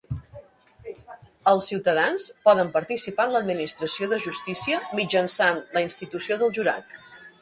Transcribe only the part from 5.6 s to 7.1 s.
la institució del jurat.